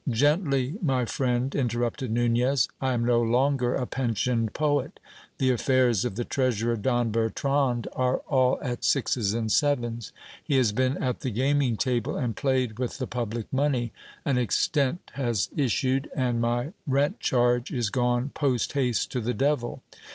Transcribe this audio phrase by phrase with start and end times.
[0.09, 4.99] Gently, my friend, interrupted Nunez: I am no longer a pensioned poet.
[5.37, 10.11] The affairs of the treasurer Don Bertrand are all at sixes and sevens:
[10.43, 10.71] he has.
[10.71, 13.93] been at the gaming table, and played with the public money:
[14.25, 19.83] an extent has issued, and my rent charge is gone posthaste to the devil.